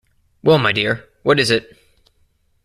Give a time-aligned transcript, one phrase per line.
[0.41, 1.77] Well, my dear, what is it?